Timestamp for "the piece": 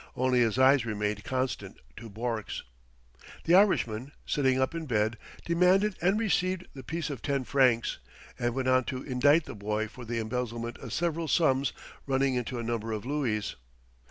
6.73-7.11